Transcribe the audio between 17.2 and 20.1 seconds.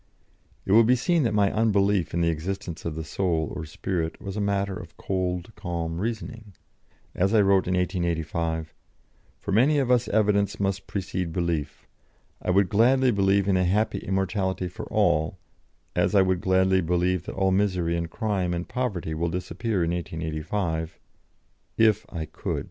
that all misery and crime and poverty will disappear in